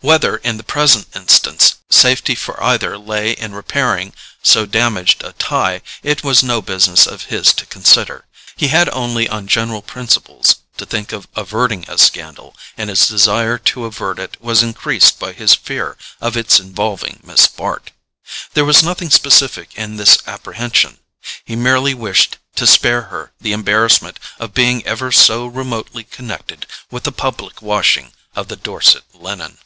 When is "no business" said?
6.42-7.06